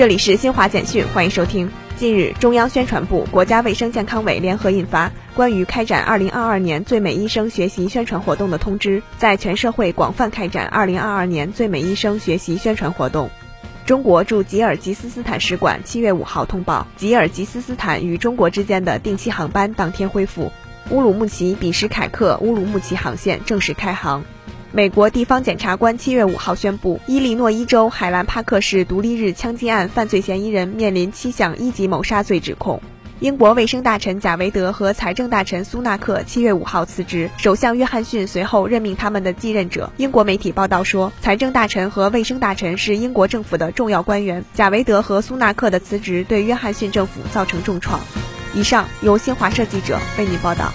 [0.00, 1.70] 这里是新华简讯，欢迎收听。
[1.98, 13.28] 近日，中央宣传部、国家卫生健康委联合印发《关于开展2022年最美医生学习宣传活动的通知》，在全社会广泛开展2022年最美医生学习宣传活动。
[13.84, 20.50] 中国驻吉尔吉斯斯坦使馆七月五号通报，吉尔吉斯斯坦与中国之间的定期航班当天恢复，
[20.88, 24.24] 乌鲁木齐比什凯克乌鲁木齐航线正式开航。
[24.72, 32.80] 美国地方检察官七月五号宣布，伊利诺伊州海兰帕克市独立日枪击案犯罪嫌疑人面临七项一级谋杀罪指控。
[33.18, 39.90] 英国卫生大臣贾维德和财政大臣苏纳克七月五号辞职，首相约翰逊随后任命他们的继任者。
[39.96, 47.98] 英国媒体报道说，财政大臣和卫生大臣是英国政府的重要官员，贾维德和苏纳克的辞职对约翰逊政府造成重创。
[48.54, 50.72] 以上由新华社记者为您报道。